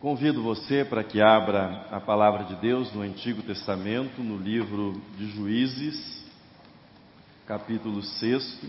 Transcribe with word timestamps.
Convido 0.00 0.44
você 0.44 0.84
para 0.84 1.02
que 1.02 1.20
abra 1.20 1.88
a 1.90 2.00
palavra 2.00 2.44
de 2.44 2.54
Deus 2.60 2.92
no 2.92 3.02
Antigo 3.02 3.42
Testamento, 3.42 4.22
no 4.22 4.36
livro 4.36 4.92
de 5.16 5.26
Juízes, 5.32 6.24
capítulo 7.44 8.00
6. 8.00 8.60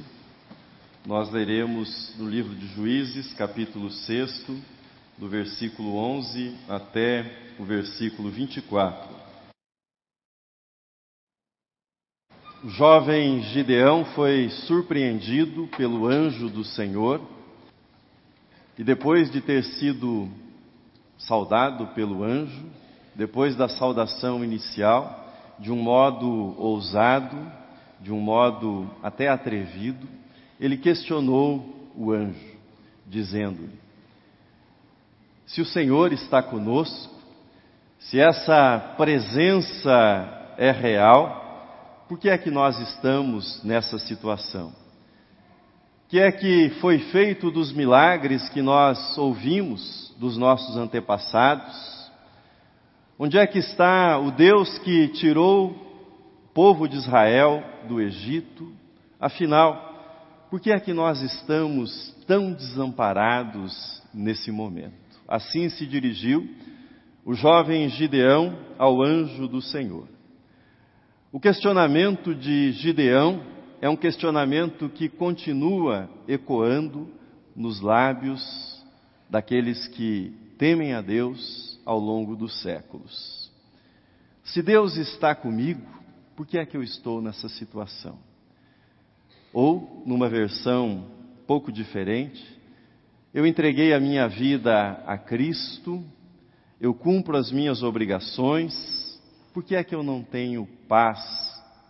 Nós 1.05 1.31
leremos 1.31 2.15
no 2.18 2.28
livro 2.28 2.55
de 2.55 2.65
Juízes, 2.70 3.31
capítulo 3.36 3.92
6, 3.92 4.47
do 5.20 5.29
versículo 5.29 5.97
11 5.97 6.57
até 6.68 7.54
o 7.59 7.64
versículo 7.64 8.32
24. 8.32 9.16
O 12.64 12.70
jovem 12.70 13.43
Gideão 13.43 14.04
foi 14.16 14.50
surpreendido 14.66 15.68
pelo 15.77 16.07
anjo 16.07 16.50
do 16.50 16.64
Senhor 16.64 17.21
e 18.80 18.84
depois 18.84 19.30
de 19.32 19.41
ter 19.41 19.64
sido 19.64 20.27
saudado 21.20 21.88
pelo 21.88 22.24
anjo, 22.24 22.66
depois 23.14 23.55
da 23.55 23.68
saudação 23.68 24.44
inicial, 24.44 25.27
de 25.60 25.72
um 25.72 25.76
modo 25.76 26.55
ousado, 26.58 27.38
de 28.00 28.12
um 28.12 28.20
modo 28.20 28.90
até 29.04 29.27
atrevido, 29.27 30.08
ele 30.60 30.77
questionou 30.77 31.91
o 31.96 32.12
anjo, 32.12 32.58
dizendo-lhe: 33.05 33.77
Se 35.46 35.62
o 35.62 35.66
Senhor 35.66 36.13
está 36.13 36.41
conosco, 36.41 37.13
se 37.99 38.20
essa 38.20 38.94
presença 38.96 40.54
é 40.58 40.72
real, 40.72 42.05
por 42.08 42.18
que 42.18 42.30
é 42.30 42.38
que 42.38 42.49
nós 42.49 42.80
estamos 42.80 43.62
nessa 43.63 43.99
situação? 43.99 44.74
Que 46.09 46.18
é 46.18 46.31
que 46.31 46.72
foi 46.81 46.98
feito 46.98 47.52
dos 47.52 47.72
milagres 47.72 48.49
que 48.49 48.63
nós 48.63 49.16
ouvimos 49.16 50.12
dos 50.18 50.38
nossos 50.38 50.76
antepassados? 50.76 52.09
Onde 53.20 53.38
é 53.38 53.45
que 53.45 53.59
está 53.59 54.18
o 54.18 54.32
Deus 54.32 54.80
que 54.80 55.10
tirou 55.10 55.70
o 55.70 56.48
povo 56.52 56.87
de 56.87 56.96
Israel 56.96 57.63
do 57.87 58.02
Egito? 58.02 58.74
Afinal, 59.20 60.48
por 60.49 60.60
que 60.60 60.71
é 60.71 60.80
que 60.80 60.93
nós 60.93 61.21
estamos 61.21 62.12
tão 62.26 62.54
desamparados 62.54 64.02
nesse 64.12 64.52
momento? 64.52 64.96
Assim 65.28 65.69
se 65.69 65.85
dirigiu 65.85 66.50
o 67.24 67.35
jovem 67.35 67.88
Gideão 67.88 68.57
ao 68.80 69.03
anjo 69.03 69.47
do 69.47 69.62
Senhor. 69.62 70.07
O 71.31 71.40
questionamento 71.40 72.34
de 72.34 72.72
Gideão 72.72 73.59
é 73.81 73.90
um 73.90 73.96
questionamento 73.96 74.90
que 74.90 75.08
continua 75.08 76.09
ecoando 76.28 77.09
nos 77.56 77.81
lábios 77.81 78.86
daqueles 79.30 79.88
que 79.90 80.34
temem 80.58 80.94
a 80.94 81.02
Deus 81.02 81.80
ao 81.86 82.00
longo 82.00 82.36
dos 82.36 82.62
séculos. 82.62 83.50
Se 84.44 84.62
Deus 84.62 84.97
está 84.97 85.34
comigo, 85.34 85.86
por 86.36 86.46
que 86.46 86.58
é 86.58 86.66
que 86.66 86.75
eu 86.75 86.84
estou 86.84 87.22
nessa 87.22 87.47
situação? 87.47 88.18
Ou, 89.53 90.03
numa 90.06 90.28
versão 90.28 91.06
pouco 91.47 91.72
diferente, 91.72 92.59
eu 93.34 93.46
entreguei 93.46 93.94
a 93.94 94.00
minha 94.00 94.28
vida 94.28 95.03
a 95.06 95.18
Cristo, 95.18 96.03
eu 96.81 96.94
cumpro 96.94 97.38
as 97.38 97.52
minhas 97.52 97.81
obrigações, 97.81 98.74
por 99.53 99.64
que 99.64 99.75
é 99.75 99.84
que 99.84 99.96
eu 99.96 100.03
não 100.03 100.22
tenho 100.22 100.68
paz 100.88 101.19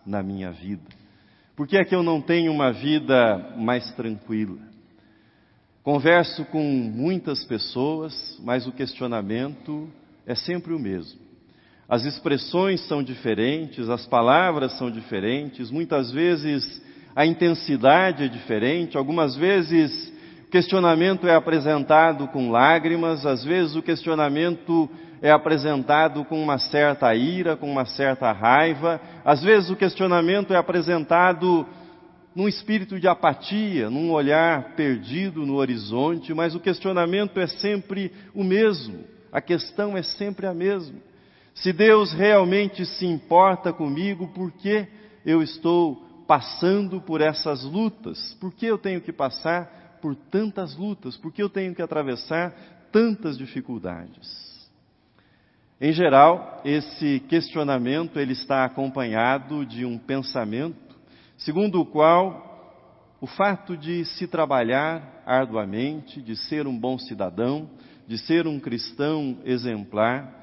na 0.04 0.22
minha 0.22 0.50
vida? 0.50 0.99
Por 1.60 1.68
que 1.68 1.76
é 1.76 1.84
que 1.84 1.94
eu 1.94 2.02
não 2.02 2.22
tenho 2.22 2.50
uma 2.50 2.72
vida 2.72 3.52
mais 3.58 3.92
tranquila? 3.92 4.56
Converso 5.82 6.42
com 6.46 6.62
muitas 6.64 7.44
pessoas, 7.44 8.40
mas 8.42 8.66
o 8.66 8.72
questionamento 8.72 9.86
é 10.26 10.34
sempre 10.34 10.72
o 10.72 10.78
mesmo. 10.78 11.20
As 11.86 12.06
expressões 12.06 12.80
são 12.88 13.02
diferentes, 13.02 13.90
as 13.90 14.06
palavras 14.06 14.72
são 14.78 14.90
diferentes, 14.90 15.70
muitas 15.70 16.10
vezes 16.10 16.82
a 17.14 17.26
intensidade 17.26 18.24
é 18.24 18.28
diferente, 18.28 18.96
algumas 18.96 19.36
vezes 19.36 20.10
o 20.46 20.50
questionamento 20.50 21.28
é 21.28 21.34
apresentado 21.34 22.26
com 22.28 22.50
lágrimas, 22.50 23.26
às 23.26 23.44
vezes 23.44 23.76
o 23.76 23.82
questionamento 23.82 24.88
é 25.22 25.30
apresentado 25.30 26.24
com 26.24 26.42
uma 26.42 26.58
certa 26.58 27.14
ira, 27.14 27.56
com 27.56 27.70
uma 27.70 27.84
certa 27.84 28.32
raiva, 28.32 29.00
às 29.24 29.42
vezes 29.42 29.70
o 29.70 29.76
questionamento 29.76 30.52
é 30.52 30.56
apresentado 30.56 31.66
num 32.34 32.48
espírito 32.48 32.98
de 32.98 33.08
apatia, 33.08 33.90
num 33.90 34.12
olhar 34.12 34.74
perdido 34.74 35.44
no 35.44 35.56
horizonte, 35.56 36.32
mas 36.32 36.54
o 36.54 36.60
questionamento 36.60 37.38
é 37.38 37.46
sempre 37.46 38.12
o 38.34 38.42
mesmo, 38.42 39.04
a 39.32 39.40
questão 39.40 39.96
é 39.96 40.02
sempre 40.02 40.46
a 40.46 40.54
mesma. 40.54 40.98
Se 41.54 41.72
Deus 41.72 42.12
realmente 42.12 42.86
se 42.86 43.04
importa 43.04 43.72
comigo, 43.72 44.28
por 44.28 44.52
que 44.52 44.86
eu 45.26 45.42
estou 45.42 45.96
passando 46.26 47.00
por 47.00 47.20
essas 47.20 47.64
lutas? 47.64 48.34
Por 48.40 48.54
que 48.54 48.64
eu 48.64 48.78
tenho 48.78 49.00
que 49.00 49.12
passar 49.12 49.98
por 50.00 50.14
tantas 50.14 50.76
lutas? 50.76 51.16
Por 51.16 51.32
que 51.32 51.42
eu 51.42 51.50
tenho 51.50 51.74
que 51.74 51.82
atravessar 51.82 52.54
tantas 52.92 53.36
dificuldades? 53.36 54.49
Em 55.82 55.92
geral, 55.92 56.60
esse 56.62 57.20
questionamento 57.20 58.20
ele 58.20 58.34
está 58.34 58.66
acompanhado 58.66 59.64
de 59.64 59.86
um 59.86 59.96
pensamento 59.96 60.76
segundo 61.38 61.80
o 61.80 61.86
qual 61.86 63.16
o 63.18 63.26
fato 63.26 63.78
de 63.78 64.04
se 64.04 64.26
trabalhar 64.26 65.22
arduamente, 65.24 66.20
de 66.20 66.36
ser 66.36 66.66
um 66.66 66.78
bom 66.78 66.98
cidadão, 66.98 67.70
de 68.06 68.18
ser 68.18 68.46
um 68.46 68.60
cristão 68.60 69.38
exemplar, 69.42 70.38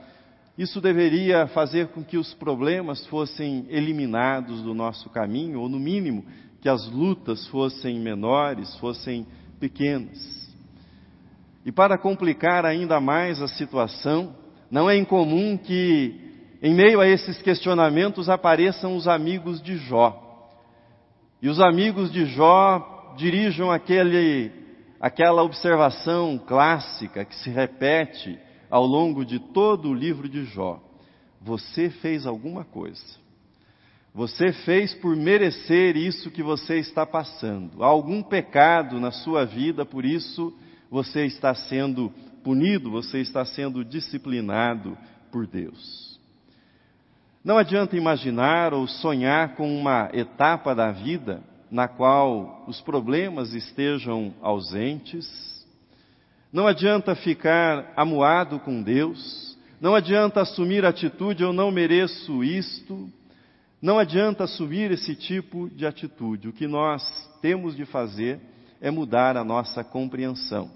isso 0.57 0.81
deveria 0.81 1.45
fazer 1.45 1.89
com 1.89 2.03
que 2.03 2.17
os 2.17 2.33
problemas 2.33 3.05
fossem 3.05 3.67
eliminados 3.69 4.63
do 4.63 4.73
nosso 4.73 5.07
caminho, 5.07 5.59
ou 5.59 5.69
no 5.69 5.79
mínimo, 5.79 6.25
que 6.59 6.67
as 6.67 6.89
lutas 6.89 7.45
fossem 7.49 7.99
menores, 7.99 8.75
fossem 8.77 9.27
pequenas. 9.59 10.17
E 11.63 11.71
para 11.71 11.95
complicar 11.95 12.65
ainda 12.65 12.99
mais 12.99 13.39
a 13.39 13.47
situação, 13.47 14.33
não 14.69 14.89
é 14.89 14.97
incomum 14.97 15.57
que, 15.57 16.13
em 16.61 16.73
meio 16.73 17.00
a 17.00 17.07
esses 17.07 17.41
questionamentos, 17.41 18.29
apareçam 18.29 18.95
os 18.95 19.07
amigos 19.07 19.61
de 19.61 19.78
Jó. 19.78 20.23
E 21.41 21.50
os 21.50 21.59
amigos 21.59 22.11
de 22.11 22.25
Jó 22.25 23.13
dirijam 23.17 23.72
aquele, 23.72 24.51
aquela 25.00 25.44
observação 25.44 26.38
clássica 26.38 27.23
que 27.23 27.35
se 27.35 27.50
repete 27.50 28.38
ao 28.69 28.85
longo 28.85 29.23
de 29.23 29.39
todo 29.39 29.89
o 29.89 29.94
livro 29.94 30.27
de 30.27 30.44
Jó. 30.45 30.81
Você 31.41 31.89
fez 31.89 32.25
alguma 32.25 32.63
coisa. 32.66 33.03
Você 34.13 34.51
fez 34.51 34.95
por 34.95 35.16
merecer 35.16 35.95
isso 35.95 36.31
que 36.31 36.41
você 36.41 36.79
está 36.79 37.06
passando. 37.06 37.83
Há 37.83 37.88
algum 37.88 38.23
pecado 38.23 39.00
na 39.00 39.11
sua 39.11 39.45
vida, 39.45 39.85
por 39.85 40.03
isso 40.03 40.51
você 40.89 41.25
está 41.25 41.53
sendo 41.53 42.11
punido, 42.47 42.89
você 42.89 43.19
está 43.19 43.43
sendo 43.43 43.83
disciplinado 43.83 44.97
por 45.29 45.45
Deus. 45.45 46.17
Não 47.43 47.57
adianta 47.57 47.97
imaginar 47.97 48.73
ou 48.73 48.87
sonhar 48.87 49.57
com 49.57 49.77
uma 49.77 50.09
etapa 50.13 50.73
da 50.73 50.89
vida 50.89 51.43
na 51.69 51.89
qual 51.89 52.63
os 52.65 52.79
problemas 52.79 53.53
estejam 53.53 54.33
ausentes. 54.41 55.27
Não 56.49 56.65
adianta 56.65 57.15
ficar 57.15 57.91
amuado 57.97 58.61
com 58.61 58.81
Deus. 58.81 59.57
Não 59.81 59.93
adianta 59.93 60.39
assumir 60.39 60.85
atitude, 60.85 61.43
eu 61.43 61.51
não 61.51 61.69
mereço 61.69 62.45
isto. 62.45 63.09
Não 63.81 63.99
adianta 63.99 64.45
assumir 64.45 64.89
esse 64.89 65.17
tipo 65.17 65.69
de 65.71 65.85
atitude. 65.85 66.47
O 66.47 66.53
que 66.53 66.65
nós 66.65 67.03
temos 67.41 67.75
de 67.75 67.83
fazer 67.83 68.39
é 68.79 68.89
mudar 68.89 69.35
a 69.35 69.43
nossa 69.43 69.83
compreensão 69.83 70.71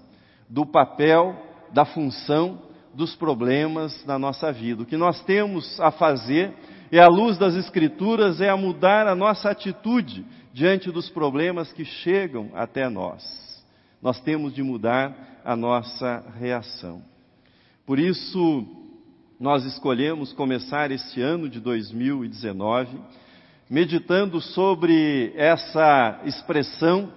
do 0.50 0.66
papel, 0.66 1.51
da 1.72 1.84
função 1.84 2.60
dos 2.94 3.14
problemas 3.14 4.04
na 4.04 4.18
nossa 4.18 4.52
vida. 4.52 4.82
O 4.82 4.86
que 4.86 4.96
nós 4.96 5.22
temos 5.24 5.80
a 5.80 5.90
fazer 5.90 6.52
é 6.90 6.98
a 6.98 7.08
luz 7.08 7.38
das 7.38 7.54
Escrituras, 7.54 8.40
é 8.40 8.50
a 8.50 8.56
mudar 8.56 9.06
a 9.06 9.14
nossa 9.14 9.50
atitude 9.50 10.24
diante 10.52 10.90
dos 10.90 11.08
problemas 11.08 11.72
que 11.72 11.84
chegam 11.84 12.50
até 12.54 12.88
nós. 12.88 13.22
Nós 14.02 14.20
temos 14.20 14.54
de 14.54 14.62
mudar 14.62 15.40
a 15.44 15.56
nossa 15.56 16.22
reação. 16.38 17.02
Por 17.86 17.98
isso, 17.98 18.66
nós 19.40 19.64
escolhemos 19.64 20.32
começar 20.32 20.90
este 20.90 21.20
ano 21.20 21.48
de 21.48 21.60
2019 21.60 23.00
meditando 23.70 24.38
sobre 24.38 25.32
essa 25.34 26.20
expressão 26.26 27.10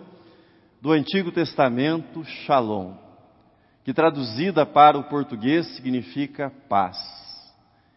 do 0.81 0.91
Antigo 0.93 1.29
Testamento, 1.31 2.23
Shalom 2.23 3.04
que 3.85 3.93
traduzida 3.93 4.65
para 4.65 4.97
o 4.97 5.03
português 5.03 5.67
significa 5.75 6.51
paz. 6.67 6.97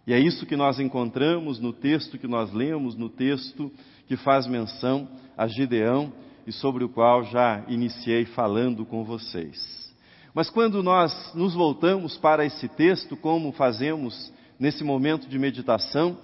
E 0.06 0.12
é 0.12 0.20
isso 0.20 0.44
que 0.44 0.54
nós 0.54 0.78
encontramos 0.78 1.58
no 1.58 1.72
texto 1.72 2.18
que 2.18 2.28
nós 2.28 2.52
lemos, 2.52 2.94
no 2.94 3.08
texto 3.08 3.72
que 4.06 4.14
faz 4.14 4.46
menção 4.46 5.08
a 5.34 5.46
Gideão 5.46 6.12
e 6.46 6.52
sobre 6.52 6.84
o 6.84 6.90
qual 6.90 7.24
já 7.24 7.64
iniciei 7.68 8.26
falando 8.26 8.84
com 8.84 9.02
vocês. 9.02 9.88
Mas 10.34 10.50
quando 10.50 10.82
nós 10.82 11.32
nos 11.34 11.54
voltamos 11.54 12.18
para 12.18 12.44
esse 12.44 12.68
texto, 12.68 13.16
como 13.16 13.50
fazemos 13.52 14.30
nesse 14.60 14.84
momento 14.84 15.26
de 15.26 15.38
meditação, 15.38 16.18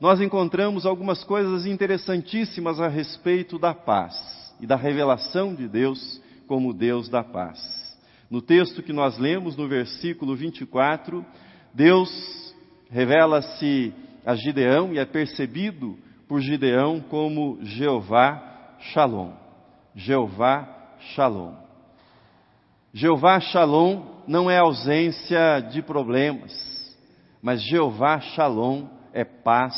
nós 0.00 0.18
encontramos 0.22 0.86
algumas 0.86 1.22
coisas 1.24 1.66
interessantíssimas 1.66 2.80
a 2.80 2.88
respeito 2.88 3.58
da 3.58 3.74
paz 3.74 4.16
e 4.60 4.66
da 4.66 4.76
revelação 4.76 5.54
de 5.54 5.68
Deus 5.68 6.22
como 6.46 6.72
Deus 6.72 7.10
da 7.10 7.22
paz. 7.22 7.79
No 8.30 8.40
texto 8.40 8.80
que 8.80 8.92
nós 8.92 9.18
lemos, 9.18 9.56
no 9.56 9.66
versículo 9.66 10.36
24, 10.36 11.26
Deus 11.74 12.54
revela-se 12.88 13.92
a 14.24 14.36
Gideão 14.36 14.94
e 14.94 14.98
é 15.00 15.04
percebido 15.04 15.98
por 16.28 16.40
Gideão 16.40 17.00
como 17.00 17.58
Jeová 17.60 18.76
Shalom. 18.92 19.32
Jeová 19.96 20.96
Shalom. 21.12 21.54
Jeová 22.94 23.40
Shalom 23.40 24.02
não 24.28 24.48
é 24.48 24.58
ausência 24.58 25.60
de 25.72 25.82
problemas, 25.82 26.52
mas 27.42 27.60
Jeová 27.64 28.20
Shalom 28.20 28.86
é 29.12 29.24
paz 29.24 29.74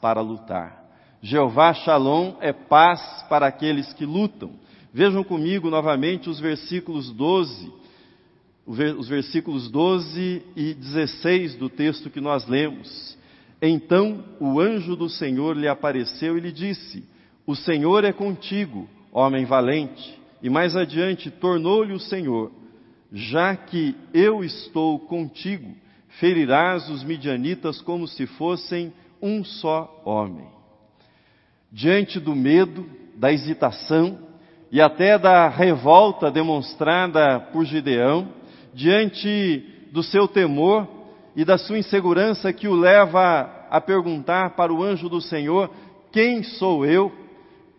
para 0.00 0.20
lutar. 0.20 0.84
Jeová 1.20 1.74
Shalom 1.74 2.36
é 2.40 2.52
paz 2.52 3.26
para 3.28 3.48
aqueles 3.48 3.92
que 3.94 4.06
lutam. 4.06 4.52
Vejam 4.94 5.24
comigo 5.24 5.68
novamente 5.68 6.30
os 6.30 6.38
versículos 6.38 7.12
12, 7.12 7.77
os 8.68 9.08
versículos 9.08 9.70
12 9.70 10.42
e 10.54 10.74
16 10.74 11.54
do 11.54 11.70
texto 11.70 12.10
que 12.10 12.20
nós 12.20 12.46
lemos. 12.46 13.16
Então 13.62 14.22
o 14.38 14.60
anjo 14.60 14.94
do 14.94 15.08
Senhor 15.08 15.56
lhe 15.56 15.66
apareceu 15.66 16.36
e 16.36 16.40
lhe 16.40 16.52
disse: 16.52 17.02
O 17.46 17.56
Senhor 17.56 18.04
é 18.04 18.12
contigo, 18.12 18.86
homem 19.10 19.46
valente. 19.46 20.18
E 20.42 20.50
mais 20.50 20.76
adiante, 20.76 21.30
tornou-lhe 21.30 21.94
o 21.94 21.98
Senhor: 21.98 22.52
Já 23.10 23.56
que 23.56 23.96
eu 24.12 24.44
estou 24.44 24.98
contigo, 24.98 25.74
ferirás 26.20 26.90
os 26.90 27.02
midianitas 27.02 27.80
como 27.80 28.06
se 28.06 28.26
fossem 28.26 28.92
um 29.20 29.42
só 29.42 30.02
homem. 30.04 30.46
Diante 31.72 32.20
do 32.20 32.36
medo, 32.36 32.86
da 33.16 33.32
hesitação 33.32 34.18
e 34.70 34.80
até 34.80 35.18
da 35.18 35.48
revolta 35.48 36.30
demonstrada 36.30 37.40
por 37.40 37.64
Gideão, 37.64 38.37
diante 38.78 39.64
do 39.90 40.04
seu 40.04 40.28
temor 40.28 40.86
e 41.34 41.44
da 41.44 41.58
sua 41.58 41.78
insegurança 41.78 42.52
que 42.52 42.68
o 42.68 42.76
leva 42.76 43.66
a 43.68 43.80
perguntar 43.80 44.50
para 44.50 44.72
o 44.72 44.84
anjo 44.84 45.08
do 45.08 45.20
Senhor: 45.20 45.68
Quem 46.12 46.44
sou 46.44 46.86
eu? 46.86 47.12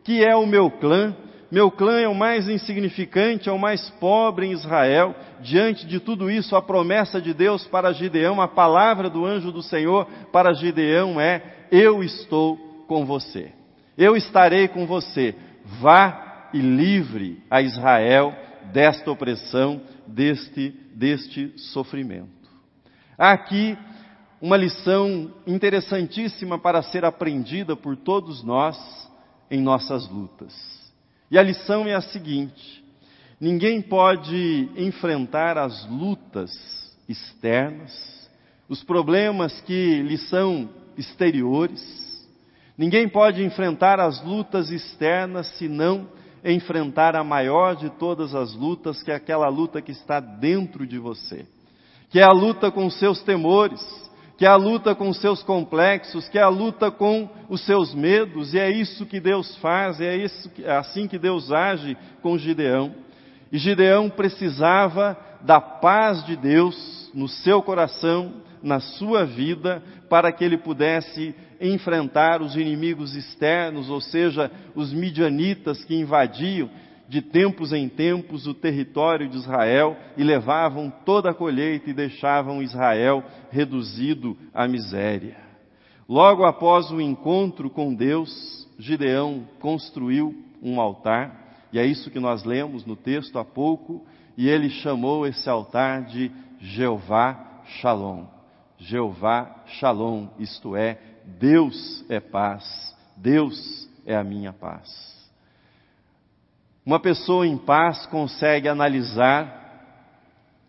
Que 0.04 0.24
é 0.24 0.36
o 0.36 0.46
meu 0.46 0.70
clã? 0.70 1.16
Meu 1.50 1.72
clã 1.72 2.02
é 2.02 2.08
o 2.08 2.14
mais 2.14 2.50
insignificante, 2.50 3.48
é 3.48 3.52
o 3.52 3.58
mais 3.58 3.90
pobre 3.92 4.46
em 4.46 4.52
Israel. 4.52 5.16
Diante 5.40 5.88
de 5.88 6.00
tudo 6.00 6.30
isso, 6.30 6.56
a 6.56 6.62
promessa 6.62 7.22
de 7.22 7.34
Deus 7.34 7.66
para 7.66 7.94
Gideão, 7.94 8.42
a 8.42 8.48
palavra 8.48 9.10
do 9.10 9.26
anjo 9.26 9.54
do 9.54 9.64
Senhor 9.64 10.06
para 10.34 10.54
Gideão 10.54 11.20
é: 11.20 11.42
Eu 11.72 12.04
estou 12.04 12.58
com 12.90 13.06
você. 13.06 13.54
Eu 13.98 14.18
estarei 14.18 14.68
com 14.68 14.86
você. 14.86 15.34
Vá 15.80 16.50
e 16.54 16.60
livre 16.60 17.42
a 17.50 17.62
Israel 17.62 18.34
desta 18.72 19.12
opressão, 19.12 19.82
deste, 20.08 20.70
deste 20.94 21.54
sofrimento. 21.58 22.30
Aqui 23.18 23.78
uma 24.42 24.56
lição 24.56 25.34
interessantíssima 25.46 26.58
para 26.58 26.82
ser 26.82 27.04
aprendida 27.04 27.76
por 27.76 27.98
todos 27.98 28.44
nós 28.44 28.78
em 29.52 29.62
nossas 29.62 30.08
lutas. 30.08 30.54
E 31.30 31.38
a 31.38 31.44
lição 31.44 31.86
é 31.86 31.94
a 31.94 32.02
seguinte: 32.02 32.84
ninguém 33.40 33.82
pode 33.82 34.70
enfrentar 34.78 35.58
as 35.58 35.86
lutas 35.88 36.52
externas, 37.08 38.30
os 38.68 38.84
problemas 38.84 39.60
que 39.62 40.02
lhe 40.02 40.18
são 40.18 40.70
exteriores, 40.98 41.82
ninguém 42.78 43.08
pode 43.08 43.44
enfrentar 43.44 44.00
as 44.00 44.24
lutas 44.24 44.70
externas 44.70 45.48
se 45.58 45.68
não 45.68 46.08
enfrentar 46.44 47.16
a 47.16 47.24
maior 47.24 47.76
de 47.76 47.90
todas 47.90 48.34
as 48.34 48.54
lutas, 48.54 49.04
que 49.04 49.12
é 49.12 49.16
aquela 49.16 49.48
luta 49.50 49.82
que 49.82 49.92
está 49.92 50.20
dentro 50.20 50.86
de 50.86 50.98
você, 50.98 51.46
que 52.10 52.20
é 52.20 52.24
a 52.24 52.32
luta 52.32 52.72
com 52.72 52.90
seus 52.90 53.22
temores, 53.22 53.82
que 54.38 54.46
é 54.46 54.48
a 54.48 54.56
luta 54.56 54.96
com 54.96 55.12
seus 55.12 55.44
complexos, 55.44 56.30
que 56.30 56.40
é 56.40 56.42
a 56.42 56.48
luta 56.48 56.90
com 56.90 57.30
os 57.50 57.66
seus 57.66 57.94
medos, 57.94 58.54
e 58.54 58.60
é 58.60 58.72
isso 58.72 59.06
que 59.06 59.20
Deus 59.20 59.54
faz, 59.58 60.00
é, 60.00 60.16
isso, 60.16 60.50
é 60.64 60.72
assim 60.78 61.08
que 61.08 61.20
Deus 61.20 61.52
age 61.52 61.98
com 62.22 62.38
Gideão. 62.38 62.96
E 63.52 63.58
Gideão 63.58 64.10
precisava 64.10 65.18
da 65.42 65.60
paz 65.60 66.26
de 66.26 66.38
Deus 66.38 67.12
no 67.14 67.28
seu 67.28 67.62
coração, 67.62 68.32
na 68.62 68.80
sua 68.80 69.26
vida, 69.26 69.82
para 70.10 70.32
que 70.32 70.44
ele 70.44 70.58
pudesse 70.58 71.34
enfrentar 71.62 72.42
os 72.42 72.56
inimigos 72.56 73.16
externos, 73.16 73.90
ou 73.90 74.02
seja, 74.02 74.52
os 74.76 74.94
midianitas 74.94 75.84
que 75.84 75.96
invadiam 75.96 76.70
de 77.10 77.24
tempos 77.24 77.74
em 77.74 77.90
tempos 77.90 78.46
o 78.46 78.54
território 78.54 79.28
de 79.28 79.36
Israel 79.36 79.98
e 80.16 80.24
levavam 80.24 80.94
toda 81.04 81.32
a 81.32 81.34
colheita 81.34 81.90
e 81.90 81.94
deixavam 81.94 82.62
Israel 82.62 83.24
reduzido 83.50 84.38
à 84.54 84.68
miséria. 84.68 85.38
Logo 86.08 86.46
após 86.46 86.92
o 86.92 87.02
encontro 87.02 87.70
com 87.70 87.94
Deus, 87.94 88.68
Gideão 88.78 89.48
construiu 89.60 90.36
um 90.62 90.80
altar, 90.80 91.68
e 91.74 91.80
é 91.80 91.86
isso 91.86 92.12
que 92.12 92.20
nós 92.20 92.44
lemos 92.44 92.86
no 92.86 92.96
texto 92.96 93.40
há 93.40 93.46
pouco, 93.46 94.06
e 94.38 94.48
ele 94.48 94.70
chamou 94.70 95.26
esse 95.26 95.50
altar 95.50 96.06
de 96.06 96.32
Jeová 96.60 97.64
Shalom. 97.82 98.39
Jeová 98.80 99.64
Shalom, 99.68 100.28
isto 100.40 100.76
é, 100.76 100.98
Deus 101.26 102.06
é 102.10 102.20
paz, 102.20 102.96
Deus 103.16 103.90
é 104.06 104.16
a 104.16 104.24
minha 104.24 104.54
paz. 104.54 104.90
Uma 106.86 107.00
pessoa 107.00 107.46
em 107.46 107.58
paz 107.58 108.06
consegue 108.08 108.68
analisar 108.68 109.60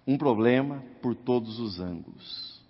um 0.06 0.18
problema 0.18 0.82
por 1.00 1.14
todos 1.14 1.58
os 1.60 1.80
ângulos. 1.80 2.60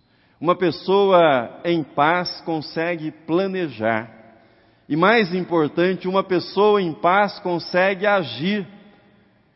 Uma 0.41 0.55
pessoa 0.55 1.61
em 1.65 1.83
paz 1.83 2.41
consegue 2.43 3.11
planejar. 3.11 4.11
E 4.89 4.95
mais 4.95 5.35
importante, 5.35 6.07
uma 6.07 6.23
pessoa 6.23 6.81
em 6.83 6.93
paz 6.93 7.39
consegue 7.41 8.07
agir, 8.07 8.67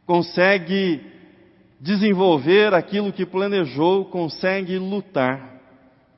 consegue 0.06 1.00
desenvolver 1.80 2.72
aquilo 2.72 3.12
que 3.12 3.26
planejou, 3.26 4.06
consegue 4.06 4.78
lutar. 4.78 5.53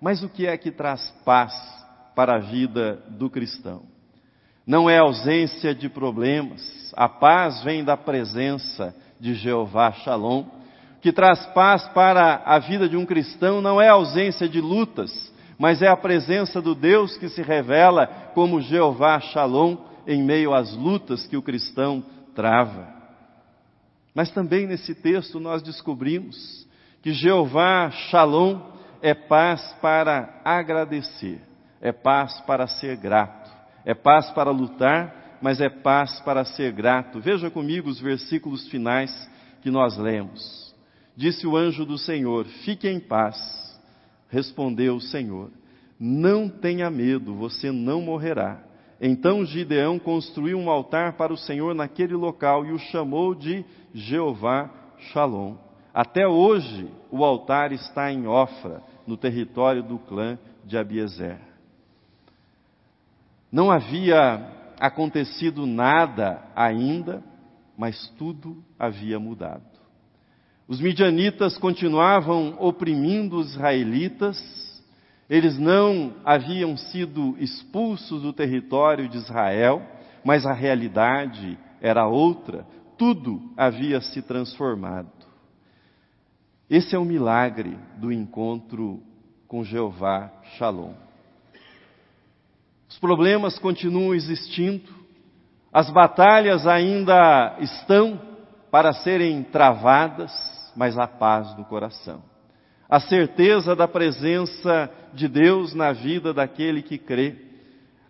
Mas 0.00 0.22
o 0.22 0.28
que 0.28 0.46
é 0.46 0.56
que 0.56 0.70
traz 0.70 1.10
paz 1.24 1.52
para 2.14 2.36
a 2.36 2.40
vida 2.40 3.02
do 3.10 3.30
cristão? 3.30 3.82
Não 4.66 4.90
é 4.90 4.98
ausência 4.98 5.74
de 5.74 5.88
problemas. 5.88 6.92
A 6.96 7.08
paz 7.08 7.62
vem 7.62 7.84
da 7.84 7.96
presença 7.96 8.94
de 9.20 9.34
Jeová 9.34 9.92
Shalom. 9.92 10.42
O 10.42 11.00
que 11.00 11.12
traz 11.12 11.46
paz 11.46 11.86
para 11.88 12.42
a 12.44 12.58
vida 12.58 12.88
de 12.88 12.96
um 12.96 13.06
cristão 13.06 13.60
não 13.60 13.80
é 13.80 13.88
ausência 13.88 14.48
de 14.48 14.60
lutas, 14.60 15.32
mas 15.58 15.80
é 15.80 15.88
a 15.88 15.96
presença 15.96 16.60
do 16.60 16.74
Deus 16.74 17.16
que 17.16 17.28
se 17.28 17.42
revela 17.42 18.06
como 18.34 18.60
Jeová 18.60 19.20
Shalom 19.20 19.76
em 20.06 20.22
meio 20.22 20.52
às 20.52 20.74
lutas 20.74 21.26
que 21.26 21.36
o 21.36 21.42
cristão 21.42 22.04
trava. 22.34 22.94
Mas 24.14 24.30
também 24.30 24.66
nesse 24.66 24.94
texto 24.94 25.38
nós 25.38 25.62
descobrimos 25.62 26.66
que 27.02 27.12
Jeová 27.12 27.90
Shalom 27.90 28.75
é 29.02 29.14
paz 29.14 29.76
para 29.80 30.40
agradecer, 30.44 31.40
é 31.80 31.92
paz 31.92 32.40
para 32.42 32.66
ser 32.66 32.96
grato. 32.96 33.56
É 33.84 33.94
paz 33.94 34.30
para 34.32 34.50
lutar, 34.50 35.38
mas 35.40 35.60
é 35.60 35.68
paz 35.68 36.20
para 36.20 36.44
ser 36.44 36.72
grato. 36.72 37.20
Veja 37.20 37.48
comigo 37.48 37.88
os 37.88 38.00
versículos 38.00 38.66
finais 38.68 39.30
que 39.62 39.70
nós 39.70 39.96
lemos. 39.96 40.74
Disse 41.16 41.46
o 41.46 41.56
anjo 41.56 41.86
do 41.86 41.96
Senhor: 41.96 42.46
Fique 42.64 42.88
em 42.88 42.98
paz. 42.98 43.36
Respondeu 44.28 44.96
o 44.96 45.00
Senhor: 45.00 45.50
Não 46.00 46.48
tenha 46.48 46.90
medo, 46.90 47.34
você 47.34 47.70
não 47.70 48.02
morrerá. 48.02 48.60
Então 49.00 49.44
Gideão 49.44 49.98
construiu 49.98 50.58
um 50.58 50.68
altar 50.68 51.12
para 51.16 51.32
o 51.32 51.36
Senhor 51.36 51.74
naquele 51.74 52.14
local 52.14 52.66
e 52.66 52.72
o 52.72 52.78
chamou 52.78 53.34
de 53.34 53.64
Jeová 53.94 54.70
Shalom. 55.12 55.65
Até 55.96 56.28
hoje 56.28 56.90
o 57.10 57.24
altar 57.24 57.72
está 57.72 58.12
em 58.12 58.26
Ofra, 58.26 58.82
no 59.06 59.16
território 59.16 59.82
do 59.82 59.98
clã 59.98 60.38
de 60.62 60.76
Abiezer. 60.76 61.38
Não 63.50 63.70
havia 63.70 64.46
acontecido 64.78 65.64
nada 65.64 66.42
ainda, 66.54 67.24
mas 67.78 68.08
tudo 68.18 68.62
havia 68.78 69.18
mudado. 69.18 69.64
Os 70.68 70.82
midianitas 70.82 71.56
continuavam 71.56 72.58
oprimindo 72.58 73.38
os 73.38 73.52
israelitas, 73.52 74.38
eles 75.30 75.58
não 75.58 76.12
haviam 76.26 76.76
sido 76.76 77.34
expulsos 77.38 78.20
do 78.20 78.34
território 78.34 79.08
de 79.08 79.16
Israel, 79.16 79.80
mas 80.22 80.44
a 80.44 80.52
realidade 80.52 81.58
era 81.80 82.06
outra, 82.06 82.66
tudo 82.98 83.50
havia 83.56 83.98
se 84.02 84.20
transformado. 84.20 85.15
Esse 86.68 86.96
é 86.96 86.98
o 86.98 87.04
milagre 87.04 87.78
do 87.96 88.12
encontro 88.12 89.00
com 89.46 89.62
Jeová 89.62 90.32
Shalom. 90.56 90.94
Os 92.88 92.98
problemas 92.98 93.56
continuam 93.56 94.12
existindo, 94.12 94.92
as 95.72 95.88
batalhas 95.90 96.66
ainda 96.66 97.56
estão 97.60 98.20
para 98.68 98.92
serem 98.92 99.44
travadas, 99.44 100.32
mas 100.74 100.98
há 100.98 101.06
paz 101.06 101.56
no 101.56 101.64
coração. 101.64 102.20
A 102.88 102.98
certeza 102.98 103.76
da 103.76 103.86
presença 103.86 104.90
de 105.14 105.28
Deus 105.28 105.72
na 105.72 105.92
vida 105.92 106.34
daquele 106.34 106.82
que 106.82 106.98
crê. 106.98 107.36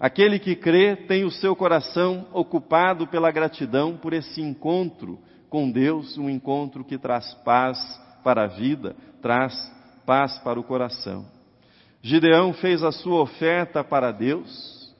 Aquele 0.01 0.39
que 0.39 0.57
crê 0.57 0.97
tem 0.97 1.25
o 1.25 1.31
seu 1.31 1.55
coração 1.55 2.27
ocupado 2.33 3.07
pela 3.07 3.31
gratidão 3.31 3.99
por 3.99 4.15
esse 4.15 4.41
encontro 4.41 5.19
com 5.51 5.71
Deus, 5.71 6.17
um 6.17 6.31
encontro 6.31 6.83
que 6.83 6.97
traz 6.97 7.35
paz 7.45 8.06
para 8.26 8.42
a 8.42 8.49
vida, 8.49 8.97
traz 9.23 9.54
paz 10.04 10.37
para 10.40 10.59
o 10.59 10.64
coração. 10.64 11.25
Gideão 12.02 12.52
fez 12.54 12.83
a 12.83 12.90
sua 12.90 13.21
oferta 13.23 13.85
para 13.85 14.11
Deus 14.11 14.92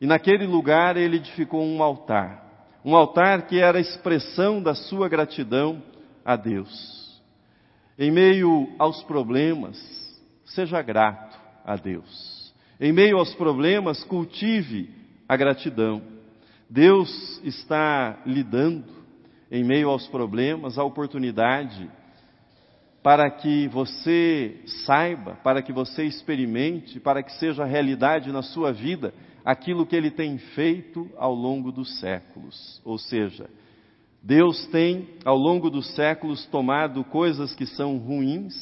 e 0.00 0.06
naquele 0.06 0.44
lugar 0.44 0.96
ele 0.96 1.18
edificou 1.18 1.64
um 1.64 1.80
altar, 1.80 2.44
um 2.84 2.96
altar 2.96 3.46
que 3.46 3.60
era 3.60 3.78
a 3.78 3.80
expressão 3.80 4.60
da 4.60 4.74
sua 4.74 5.08
gratidão 5.08 5.80
a 6.24 6.34
Deus. 6.34 7.22
Em 7.96 8.10
meio 8.10 8.68
aos 8.80 9.00
problemas, 9.04 9.78
seja 10.44 10.82
grato 10.82 11.38
a 11.64 11.76
Deus. 11.76 12.52
Em 12.80 12.92
meio 12.92 13.16
aos 13.16 13.32
problemas, 13.36 14.02
cultive 14.02 14.90
a 15.28 15.36
gratidão. 15.36 16.02
Deus 16.68 17.40
está 17.44 18.18
lhe 18.26 18.42
dando, 18.42 18.92
em 19.52 19.62
meio 19.62 19.88
aos 19.88 20.08
problemas, 20.08 20.76
a 20.76 20.82
oportunidade 20.82 21.88
para 23.04 23.30
que 23.30 23.68
você 23.68 24.62
saiba, 24.86 25.34
para 25.44 25.60
que 25.60 25.74
você 25.74 26.04
experimente, 26.04 26.98
para 26.98 27.22
que 27.22 27.32
seja 27.34 27.62
realidade 27.62 28.32
na 28.32 28.40
sua 28.40 28.72
vida 28.72 29.12
aquilo 29.44 29.84
que 29.84 29.94
ele 29.94 30.10
tem 30.10 30.38
feito 30.38 31.10
ao 31.18 31.34
longo 31.34 31.70
dos 31.70 32.00
séculos. 32.00 32.80
Ou 32.82 32.96
seja, 32.96 33.50
Deus 34.22 34.66
tem, 34.68 35.06
ao 35.22 35.36
longo 35.36 35.68
dos 35.68 35.94
séculos, 35.94 36.46
tomado 36.46 37.04
coisas 37.04 37.54
que 37.54 37.66
são 37.66 37.98
ruins 37.98 38.54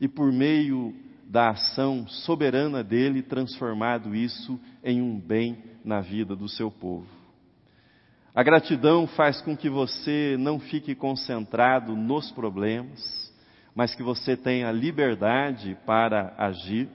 e, 0.00 0.08
por 0.08 0.32
meio 0.32 0.92
da 1.28 1.50
ação 1.50 2.08
soberana 2.08 2.82
dele, 2.82 3.22
transformado 3.22 4.16
isso 4.16 4.58
em 4.82 5.00
um 5.00 5.16
bem 5.16 5.58
na 5.84 6.00
vida 6.00 6.34
do 6.34 6.48
seu 6.48 6.72
povo. 6.72 7.06
A 8.34 8.42
gratidão 8.42 9.06
faz 9.06 9.40
com 9.40 9.56
que 9.56 9.70
você 9.70 10.34
não 10.40 10.58
fique 10.58 10.92
concentrado 10.92 11.94
nos 11.94 12.32
problemas, 12.32 13.19
mas 13.74 13.94
que 13.94 14.02
você 14.02 14.36
tenha 14.36 14.70
liberdade 14.72 15.76
para 15.86 16.34
agir. 16.36 16.88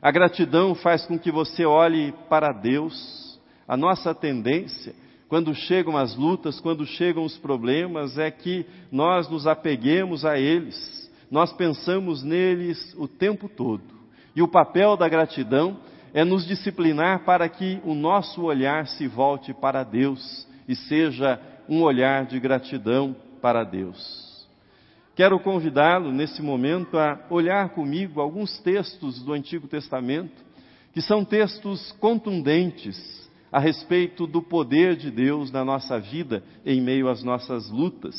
A 0.00 0.10
gratidão 0.10 0.74
faz 0.74 1.06
com 1.06 1.18
que 1.18 1.30
você 1.30 1.64
olhe 1.64 2.12
para 2.28 2.52
Deus. 2.52 3.40
A 3.66 3.76
nossa 3.76 4.14
tendência 4.14 4.94
quando 5.32 5.54
chegam 5.54 5.96
as 5.96 6.14
lutas, 6.14 6.60
quando 6.60 6.84
chegam 6.84 7.24
os 7.24 7.38
problemas, 7.38 8.18
é 8.18 8.30
que 8.30 8.66
nós 8.90 9.30
nos 9.30 9.46
apeguemos 9.46 10.26
a 10.26 10.38
eles, 10.38 11.10
nós 11.30 11.50
pensamos 11.54 12.22
neles 12.22 12.94
o 12.98 13.08
tempo 13.08 13.48
todo. 13.48 13.82
E 14.36 14.42
o 14.42 14.48
papel 14.48 14.94
da 14.94 15.08
gratidão 15.08 15.78
é 16.12 16.22
nos 16.22 16.46
disciplinar 16.46 17.24
para 17.24 17.48
que 17.48 17.80
o 17.82 17.94
nosso 17.94 18.42
olhar 18.42 18.86
se 18.86 19.08
volte 19.08 19.54
para 19.54 19.82
Deus 19.82 20.46
e 20.68 20.76
seja 20.76 21.40
um 21.66 21.80
olhar 21.80 22.26
de 22.26 22.38
gratidão 22.38 23.16
para 23.40 23.64
Deus. 23.64 24.21
Quero 25.14 25.38
convidá-lo 25.38 26.10
nesse 26.10 26.40
momento 26.40 26.96
a 26.96 27.20
olhar 27.28 27.68
comigo 27.70 28.20
alguns 28.20 28.58
textos 28.60 29.22
do 29.22 29.34
Antigo 29.34 29.68
Testamento, 29.68 30.42
que 30.94 31.02
são 31.02 31.22
textos 31.22 31.92
contundentes 32.00 32.96
a 33.50 33.58
respeito 33.58 34.26
do 34.26 34.40
poder 34.40 34.96
de 34.96 35.10
Deus 35.10 35.52
na 35.52 35.62
nossa 35.62 36.00
vida 36.00 36.42
em 36.64 36.80
meio 36.80 37.10
às 37.10 37.22
nossas 37.22 37.68
lutas. 37.68 38.16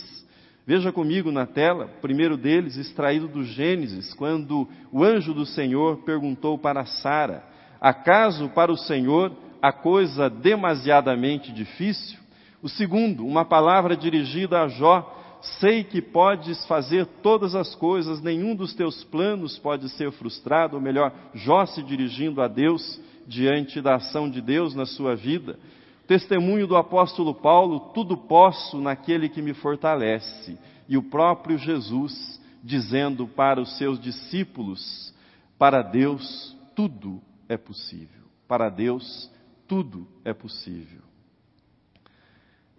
Veja 0.68 0.92
comigo 0.92 1.32
na 1.32 1.48
tela, 1.48 1.88
primeiro 2.00 2.38
deles 2.38 2.78
extraído 2.78 3.28
do 3.28 3.44
Gênesis, 3.44 4.14
quando 4.14 4.68
o 4.92 5.04
anjo 5.04 5.34
do 5.34 5.48
Senhor 5.48 6.04
perguntou 6.04 6.60
para 6.60 6.86
Sara: 6.86 7.44
Acaso 7.82 8.50
para 8.50 8.72
o 8.72 8.78
Senhor 8.78 9.36
a 9.60 9.74
coisa 9.74 10.30
demasiadamente 10.30 11.52
difícil? 11.52 12.20
O 12.62 12.70
segundo, 12.70 13.26
uma 13.26 13.44
palavra 13.44 13.98
dirigida 13.98 14.62
a 14.62 14.68
Jó: 14.68 15.23
Sei 15.60 15.84
que 15.84 16.02
podes 16.02 16.66
fazer 16.68 17.06
todas 17.22 17.54
as 17.54 17.76
coisas, 17.76 18.22
nenhum 18.22 18.56
dos 18.56 18.74
teus 18.74 19.04
planos 19.04 19.60
pode 19.60 19.90
ser 19.90 20.10
frustrado, 20.14 20.78
ou 20.78 20.82
melhor, 20.82 21.14
Jó 21.34 21.66
se 21.66 21.84
dirigindo 21.84 22.42
a 22.42 22.48
Deus 22.48 23.00
diante 23.28 23.82
da 23.82 23.96
ação 23.96 24.30
de 24.30 24.42
Deus 24.42 24.74
na 24.74 24.86
sua 24.86 25.16
vida. 25.16 25.60
Testemunho 26.08 26.66
do 26.66 26.78
apóstolo 26.78 27.36
Paulo: 27.36 27.92
tudo 27.94 28.16
posso 28.16 28.80
naquele 28.80 29.28
que 29.28 29.42
me 29.42 29.54
fortalece. 29.54 30.58
E 30.88 30.98
o 30.98 31.04
próprio 31.04 31.58
Jesus 31.58 32.42
dizendo 32.64 33.28
para 33.28 33.60
os 33.60 33.78
seus 33.78 34.00
discípulos: 34.00 35.14
para 35.60 35.82
Deus 35.82 36.56
tudo 36.74 37.22
é 37.50 37.58
possível. 37.58 38.24
Para 38.48 38.70
Deus 38.70 39.30
tudo 39.68 40.08
é 40.24 40.34
possível. 40.34 41.02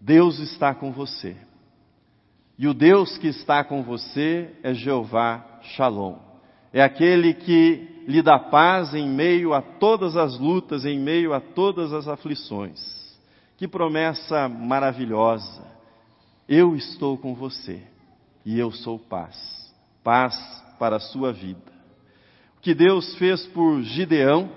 Deus 0.01 0.39
está 0.39 0.75
com 0.75 0.93
você. 0.93 1.37
E 2.59 2.69
o 2.69 2.75
Deus 2.75 3.19
que 3.19 3.27
está 3.29 3.65
com 3.65 3.83
você 3.83 4.51
é 4.63 4.73
Jeová 4.73 5.61
Shalom. 5.63 6.17
É 6.73 6.83
aquele 6.83 7.35
que 7.35 8.05
lhe 8.07 8.23
dá 8.23 8.39
paz 8.39 8.95
em 8.95 9.09
meio 9.09 9.53
a 9.53 9.61
todas 9.61 10.17
as 10.17 10.39
lutas, 10.39 10.85
em 10.85 10.99
meio 10.99 11.33
a 11.33 11.41
todas 11.41 11.93
as 11.93 12.07
aflições. 12.07 12.81
Que 13.57 13.67
promessa 13.67 14.49
maravilhosa! 14.49 15.65
Eu 16.49 16.77
estou 16.77 17.17
com 17.17 17.35
você 17.35 17.83
e 18.45 18.59
eu 18.59 18.71
sou 18.71 18.99
paz. 18.99 19.37
Paz 20.03 20.37
para 20.79 20.97
a 20.97 21.01
sua 21.01 21.33
vida. 21.33 21.73
O 22.59 22.61
que 22.61 22.75
Deus 22.75 23.15
fez 23.17 23.47
por 23.47 23.83
Gideão, 23.83 24.51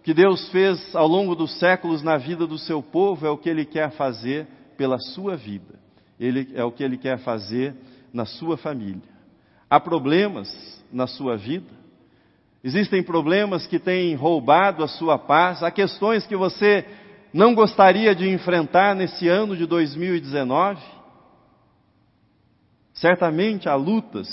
o 0.00 0.02
que 0.02 0.14
Deus 0.14 0.48
fez 0.50 0.94
ao 0.94 1.08
longo 1.08 1.34
dos 1.34 1.58
séculos 1.58 2.02
na 2.02 2.16
vida 2.16 2.46
do 2.46 2.58
seu 2.58 2.82
povo, 2.82 3.26
é 3.26 3.30
o 3.30 3.36
que 3.36 3.48
Ele 3.48 3.64
quer 3.64 3.90
fazer 3.92 4.46
pela 4.76 4.98
sua 4.98 5.36
vida. 5.36 5.85
Ele, 6.18 6.50
é 6.54 6.64
o 6.64 6.72
que 6.72 6.82
Ele 6.82 6.96
quer 6.96 7.18
fazer 7.18 7.74
na 8.12 8.24
sua 8.24 8.56
família. 8.56 9.16
Há 9.68 9.78
problemas 9.80 10.48
na 10.92 11.06
sua 11.06 11.36
vida? 11.36 11.74
Existem 12.62 13.02
problemas 13.02 13.66
que 13.66 13.78
têm 13.78 14.14
roubado 14.14 14.82
a 14.82 14.88
sua 14.88 15.18
paz, 15.18 15.62
há 15.62 15.70
questões 15.70 16.26
que 16.26 16.36
você 16.36 16.84
não 17.32 17.54
gostaria 17.54 18.14
de 18.14 18.28
enfrentar 18.28 18.94
nesse 18.94 19.28
ano 19.28 19.56
de 19.56 19.66
2019? 19.66 20.80
Certamente 22.94 23.68
há 23.68 23.74
lutas 23.74 24.28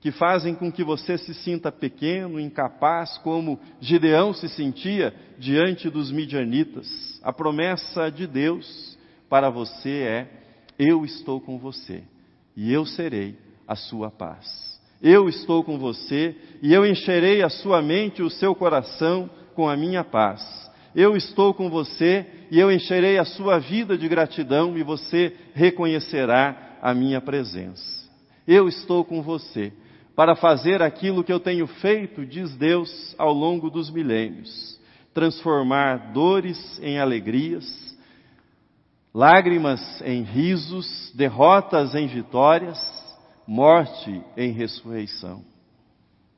que 0.00 0.12
fazem 0.12 0.54
com 0.54 0.70
que 0.70 0.84
você 0.84 1.16
se 1.18 1.34
sinta 1.34 1.72
pequeno, 1.72 2.38
incapaz, 2.38 3.18
como 3.18 3.58
Gideão 3.80 4.32
se 4.32 4.48
sentia 4.50 5.14
diante 5.38 5.88
dos 5.88 6.12
midianitas. 6.12 7.18
A 7.22 7.32
promessa 7.32 8.10
de 8.10 8.26
Deus 8.26 8.98
para 9.28 9.50
você 9.50 10.02
é: 10.02 10.43
eu 10.78 11.04
estou 11.04 11.40
com 11.40 11.58
você 11.58 12.02
e 12.56 12.72
eu 12.72 12.84
serei 12.86 13.36
a 13.66 13.76
sua 13.76 14.10
paz. 14.10 14.74
Eu 15.02 15.28
estou 15.28 15.62
com 15.62 15.78
você 15.78 16.34
e 16.62 16.72
eu 16.72 16.86
encherei 16.86 17.42
a 17.42 17.48
sua 17.48 17.82
mente 17.82 18.20
e 18.20 18.22
o 18.22 18.30
seu 18.30 18.54
coração 18.54 19.28
com 19.54 19.68
a 19.68 19.76
minha 19.76 20.02
paz. 20.02 20.42
Eu 20.94 21.16
estou 21.16 21.52
com 21.52 21.68
você 21.68 22.24
e 22.50 22.58
eu 22.58 22.70
encherei 22.70 23.18
a 23.18 23.24
sua 23.24 23.58
vida 23.58 23.98
de 23.98 24.08
gratidão 24.08 24.78
e 24.78 24.82
você 24.82 25.34
reconhecerá 25.52 26.78
a 26.80 26.94
minha 26.94 27.20
presença. 27.20 28.08
Eu 28.46 28.68
estou 28.68 29.04
com 29.04 29.22
você 29.22 29.72
para 30.14 30.36
fazer 30.36 30.80
aquilo 30.80 31.24
que 31.24 31.32
eu 31.32 31.40
tenho 31.40 31.66
feito, 31.66 32.24
diz 32.24 32.54
Deus, 32.56 33.14
ao 33.18 33.32
longo 33.32 33.68
dos 33.68 33.90
milênios: 33.90 34.78
transformar 35.12 36.12
dores 36.12 36.78
em 36.82 36.98
alegrias, 36.98 37.66
lágrimas 39.14 40.00
em 40.02 40.22
risos, 40.22 41.12
derrotas 41.14 41.94
em 41.94 42.08
vitórias 42.08 43.04
morte 43.46 44.22
em 44.36 44.50
ressurreição. 44.52 45.44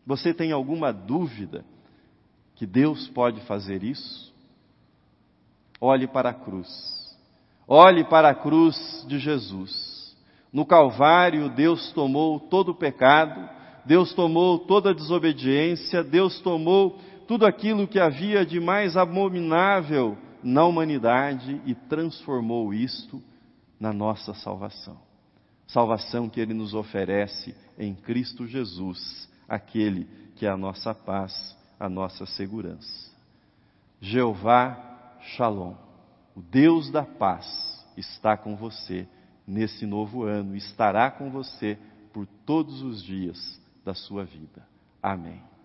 Você 0.06 0.34
tem 0.34 0.52
alguma 0.52 0.92
dúvida 0.92 1.64
que 2.54 2.66
Deus 2.66 3.08
pode 3.08 3.40
fazer 3.42 3.82
isso? 3.82 4.34
Olhe 5.80 6.06
para 6.06 6.30
a 6.30 6.34
cruz. 6.34 6.68
Olhe 7.66 8.04
para 8.04 8.30
a 8.30 8.34
cruz 8.34 9.04
de 9.08 9.18
Jesus. 9.18 10.16
No 10.52 10.64
Calvário, 10.64 11.48
Deus 11.50 11.92
tomou 11.92 12.38
todo 12.40 12.70
o 12.70 12.74
pecado, 12.74 13.48
Deus 13.84 14.14
tomou 14.14 14.60
toda 14.60 14.90
a 14.90 14.94
desobediência, 14.94 16.02
Deus 16.02 16.40
tomou 16.40 16.98
tudo 17.26 17.44
aquilo 17.44 17.88
que 17.88 17.98
havia 17.98 18.46
de 18.46 18.60
mais 18.60 18.96
abominável 18.96 20.16
na 20.46 20.64
humanidade 20.64 21.60
e 21.66 21.74
transformou 21.74 22.72
isto 22.72 23.22
na 23.78 23.92
nossa 23.92 24.32
salvação 24.34 25.06
salvação 25.66 26.28
que 26.28 26.40
Ele 26.40 26.54
nos 26.54 26.74
oferece 26.74 27.54
em 27.78 27.94
Cristo 27.94 28.46
Jesus, 28.46 29.28
aquele 29.48 30.04
que 30.36 30.46
é 30.46 30.48
a 30.48 30.56
nossa 30.56 30.94
paz, 30.94 31.56
a 31.78 31.88
nossa 31.88 32.24
segurança. 32.26 33.10
Jeová 34.00 35.18
Shalom, 35.20 35.74
o 36.34 36.40
Deus 36.40 36.90
da 36.90 37.02
paz, 37.02 37.46
está 37.96 38.36
com 38.36 38.56
você 38.56 39.08
nesse 39.46 39.86
novo 39.86 40.24
ano, 40.24 40.54
estará 40.54 41.10
com 41.10 41.30
você 41.30 41.78
por 42.12 42.26
todos 42.44 42.82
os 42.82 43.02
dias 43.02 43.60
da 43.84 43.94
sua 43.94 44.24
vida. 44.24 44.66
Amém. 45.02 45.55